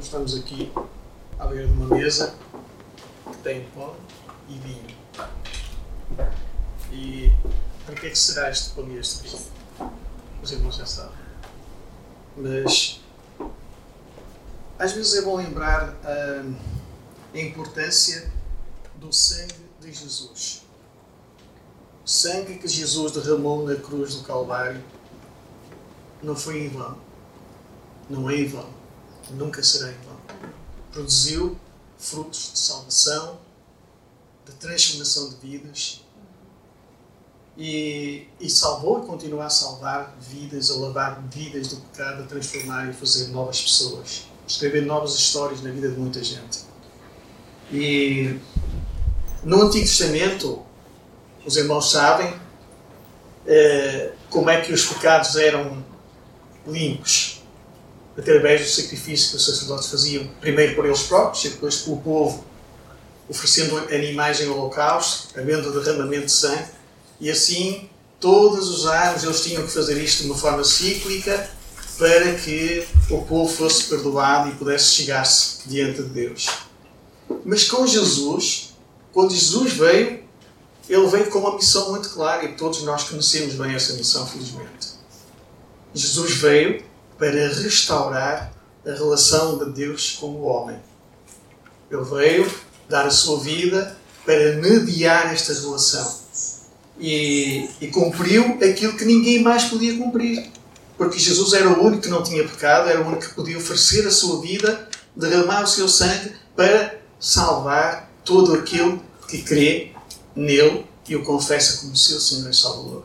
[0.00, 0.72] estamos aqui
[1.38, 2.34] à beira de uma mesa
[3.30, 3.94] que tem pão
[4.48, 4.96] e vinho.
[6.92, 7.32] E
[7.84, 9.42] para que é que será este pão e este vinho?
[10.42, 11.18] Os irmãos já sabem.
[12.36, 13.00] Mas
[14.78, 16.44] às vezes é bom lembrar a,
[17.34, 18.30] a importância
[18.96, 20.62] do sangue de Jesus.
[22.04, 24.82] O sangue que Jesus derramou na cruz do Calvário
[26.22, 26.96] não foi em vão.
[28.08, 28.78] Não é em vão.
[29.30, 30.16] Nunca será vão.
[30.92, 31.58] Produziu
[31.98, 33.38] frutos de salvação,
[34.46, 36.00] de transformação de vidas
[37.56, 42.88] e, e salvou e continua a salvar vidas, a lavar vidas do pecado, a transformar
[42.88, 46.60] e fazer novas pessoas, escrever novas histórias na vida de muita gente.
[47.70, 48.38] E
[49.42, 50.62] no Antigo Testamento,
[51.44, 52.32] os irmãos sabem
[53.46, 55.84] eh, como é que os pecados eram
[56.66, 57.37] limpos
[58.18, 62.44] através do sacrifício que os sacerdotes faziam, primeiro por eles próprios e depois pelo povo,
[63.28, 66.64] oferecendo animais em holocausto, havendo derramamento de sangue,
[67.20, 71.48] e assim todos os anos eles tinham que fazer isto de uma forma cíclica
[71.96, 76.48] para que o povo fosse perdoado e pudesse chegar-se diante de Deus.
[77.44, 78.74] Mas com Jesus,
[79.12, 80.24] quando Jesus veio,
[80.88, 84.98] ele veio com uma missão muito clara e todos nós conhecemos bem essa missão, felizmente.
[85.92, 86.87] Jesus veio
[87.18, 88.52] para restaurar
[88.86, 90.76] a relação de Deus com o homem.
[91.90, 92.50] Ele veio
[92.88, 96.18] dar a sua vida para mediar esta relação.
[96.98, 100.50] E, e, cumpriu aquilo que ninguém mais podia cumprir.
[100.96, 104.06] Porque Jesus era o único que não tinha pecado, era o único que podia oferecer
[104.06, 109.92] a sua vida, derramar o seu sangue para salvar todo aquele que crê
[110.34, 113.04] nele e o confessa como seu Senhor e Salvador.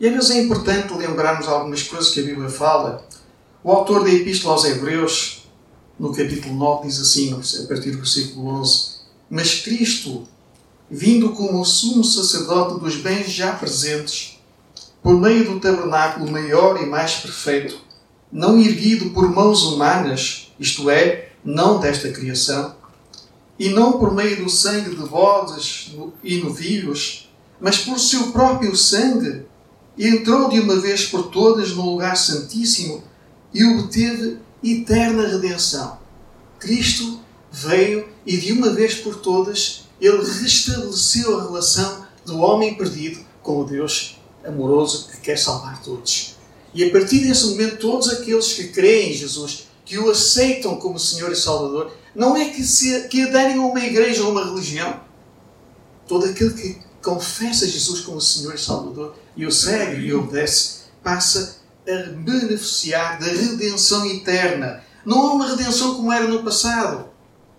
[0.00, 3.06] E às vezes é importante lembrarmos algumas coisas que a Bíblia fala.
[3.64, 5.44] O autor da Epístola aos Hebreus,
[5.96, 8.96] no capítulo 9, diz assim, a partir do versículo 11:
[9.30, 10.24] Mas Cristo,
[10.90, 14.40] vindo como sumo sacerdote dos bens já presentes,
[15.00, 17.78] por meio do tabernáculo maior e mais perfeito,
[18.32, 22.74] não erguido por mãos humanas, isto é, não desta criação,
[23.56, 25.92] e não por meio do sangue de bodes
[26.24, 29.46] e novilhos, mas por seu próprio sangue,
[29.96, 33.04] entrou de uma vez por todas no lugar santíssimo
[33.52, 35.98] e obteve eterna redenção.
[36.58, 37.20] Cristo
[37.50, 43.60] veio e de uma vez por todas ele restabeleceu a relação do homem perdido com
[43.60, 46.36] o Deus amoroso que quer salvar todos.
[46.74, 50.98] E a partir desse momento, todos aqueles que creem em Jesus, que o aceitam como
[50.98, 55.00] Senhor e Salvador, não é que, se, que aderem a uma igreja ou uma religião.
[56.08, 61.61] Todo aquele que confessa Jesus como Senhor e Salvador e o segue e obedece, passa
[61.88, 64.82] a beneficiar da redenção eterna.
[65.04, 67.08] Não é uma redenção como era no passado.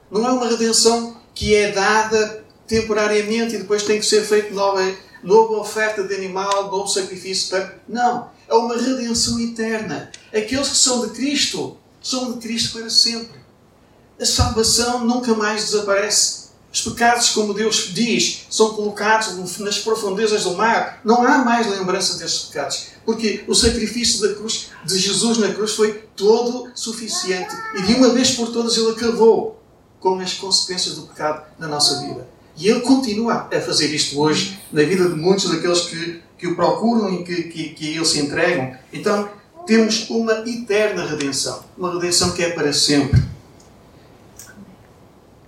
[0.10, 4.82] Não é uma redenção que é dada temporariamente e depois tem que ser feita nova,
[5.24, 7.72] nova oferta de animal, novo sacrifício.
[7.88, 8.32] Não.
[8.48, 10.12] É uma redenção eterna.
[10.30, 13.42] Aqueles que são de Cristo são de Cristo para sempre.
[14.20, 16.43] A salvação nunca mais desaparece.
[16.74, 21.00] Os pecados, como Deus diz, são colocados nas profundezas do mar.
[21.06, 22.88] Não há mais lembrança desses pecados.
[23.06, 27.56] Porque o sacrifício da cruz, de Jesus na cruz foi todo suficiente.
[27.76, 29.62] E de uma vez por todas ele acabou
[30.00, 32.28] com as consequências do pecado na nossa vida.
[32.58, 36.56] E ele continua a fazer isto hoje na vida de muitos daqueles que, que o
[36.56, 38.76] procuram e que, que, que ele se entregam.
[38.92, 39.30] Então,
[39.68, 41.64] temos uma eterna redenção.
[41.78, 43.22] Uma redenção que é para sempre.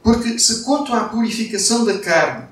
[0.06, 2.46] Porque se quanto à purificação da carne,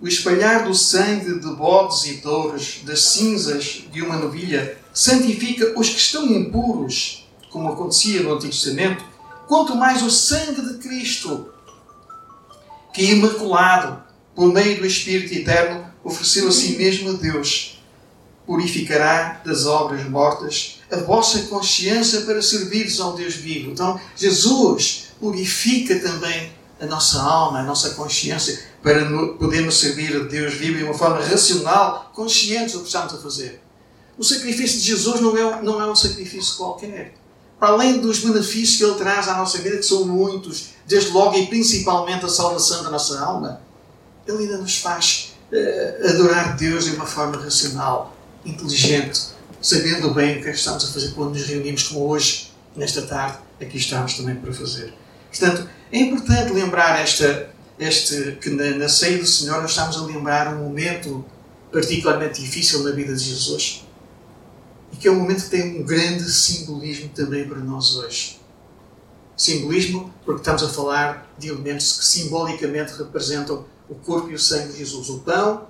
[0.00, 5.90] o espalhar do sangue de bodes e touros, das cinzas de uma novilha, santifica os
[5.90, 9.04] que estão impuros, como acontecia no Antigo Testamento,
[9.46, 11.52] quanto mais o sangue de Cristo,
[12.94, 14.02] que é imaculado
[14.34, 17.78] por meio do Espírito Eterno, ofereceu a si mesmo a Deus,
[18.46, 23.70] purificará das obras mortas a vossa consciência para servires ao Deus vivo.
[23.70, 29.04] Então, Jesus purifica também a nossa alma, a nossa consciência, para
[29.38, 33.62] podermos servir a Deus vivo de uma forma racional, conscientes do que estamos a fazer.
[34.18, 37.14] O sacrifício de Jesus não é, não é um sacrifício qualquer.
[37.58, 41.36] Para além dos benefícios que Ele traz à nossa vida, que são muitos, desde logo
[41.36, 43.60] e principalmente a salvação da nossa alma,
[44.26, 49.20] Ele ainda nos faz uh, adorar Deus de uma forma racional, inteligente,
[49.62, 53.38] sabendo bem o é que estamos a fazer quando nos reunimos, como hoje, nesta tarde,
[53.60, 54.92] aqui estamos também para fazer.
[55.30, 60.00] Portanto, é importante lembrar esta, este, que na, na ceia do Senhor nós estamos a
[60.00, 61.24] lembrar um momento
[61.70, 63.86] particularmente difícil na vida de Jesus
[64.92, 68.40] e que é um momento que tem um grande simbolismo também para nós hoje.
[69.36, 74.72] Simbolismo, porque estamos a falar de elementos que simbolicamente representam o corpo e o sangue
[74.72, 75.08] de Jesus.
[75.10, 75.68] O pão,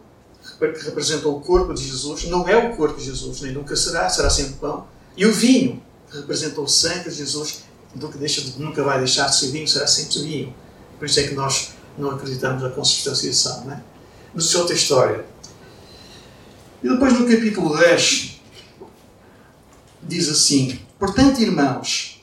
[0.58, 4.08] que representa o corpo de Jesus, não é o corpo de Jesus, nem nunca será,
[4.08, 4.86] será sempre pão.
[5.18, 7.63] E o vinho, que representa o sangue de Jesus,
[7.94, 10.54] nunca, deixa, nunca vai deixar de ser vinho, será sempre vinho.
[10.98, 13.64] Por isso é que nós não acreditamos na consubstanciação.
[13.64, 13.82] Não é?
[14.34, 15.24] Mas isso é outra história.
[16.82, 18.40] E depois no capítulo 10
[20.02, 22.22] diz assim: Portanto, irmãos,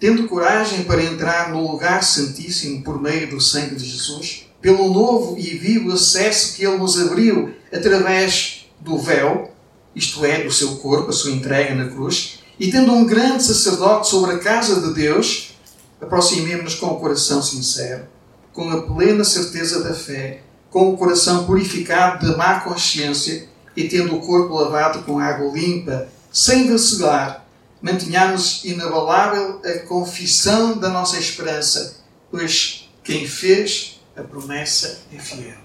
[0.00, 5.38] tendo coragem para entrar no lugar santíssimo por meio do sangue de Jesus, pelo novo
[5.38, 9.52] e vivo acesso que ele nos abriu através do véu,
[9.94, 14.08] isto é, do seu corpo, a sua entrega na cruz, e tendo um grande sacerdote
[14.08, 15.54] sobre a casa de Deus,
[16.00, 18.06] aproximemo-nos com o coração sincero,
[18.52, 24.16] com a plena certeza da fé, com o coração purificado da má consciência e tendo
[24.16, 27.44] o corpo lavado com água limpa, sem vacilar,
[27.80, 31.98] mantenhamos inabalável a confissão da nossa esperança,
[32.30, 35.58] pois quem fez a promessa é fiel.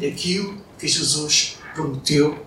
[0.00, 2.44] É aquilo que Jesus prometeu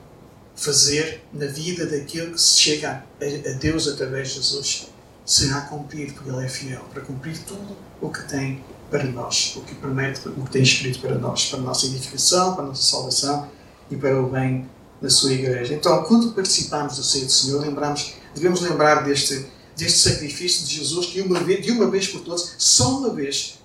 [0.56, 4.88] fazer na vida daquele que se chega a Deus através de Jesus
[5.26, 9.62] será cumprido, porque Ele é fiel, para cumprir tudo o que tem para nós, o
[9.62, 12.84] que promete, o que tem escrito para nós, para a nossa edificação, para a nossa
[12.84, 13.50] salvação
[13.90, 14.70] e para o bem
[15.02, 15.74] da sua igreja.
[15.74, 19.46] Então, quando participamos do Senhor do Senhor, lembramos, devemos lembrar deste,
[19.76, 23.60] deste sacrifício de Jesus que uma vez, de uma vez por todas, só uma vez,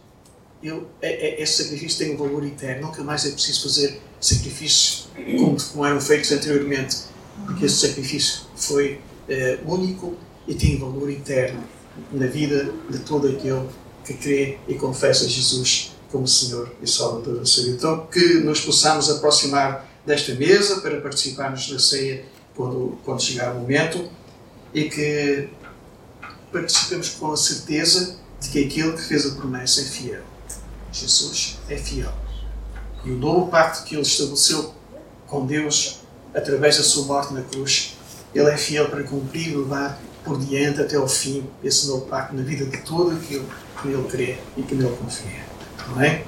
[0.63, 2.89] ele, é, é, esse sacrifício tem um valor eterno.
[2.89, 5.09] Nunca mais é preciso fazer sacrifícios
[5.39, 6.97] como, como eram feitos anteriormente,
[7.47, 10.17] porque esse sacrifício foi é, único
[10.47, 11.63] e tem valor eterno
[12.13, 13.69] na vida de todo aquele
[14.05, 17.77] que crê e confessa Jesus como Senhor e Salvador da sua vida.
[17.77, 22.25] Então, que nos possamos aproximar desta mesa para participarmos da ceia
[22.57, 24.11] quando, quando chegar o momento
[24.73, 25.49] e que
[26.51, 30.23] participemos com a certeza de que aquele que fez a promessa é fiel.
[31.01, 32.13] Jesus é fiel.
[33.05, 34.75] E o novo pacto que ele estabeleceu
[35.27, 36.01] com Deus
[36.35, 37.97] através da sua morte na cruz,
[38.35, 42.35] ele é fiel para cumprir e levar por diante até ao fim esse novo pacto
[42.35, 43.47] na vida de todo aquele
[43.81, 45.45] que nele crê e que nele confia.
[45.89, 46.25] Não é?